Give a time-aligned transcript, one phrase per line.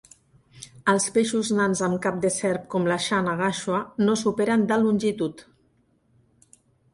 [0.93, 5.47] Els peixos nans amb cap de serp, com la "channa gachua", no superen de longitud.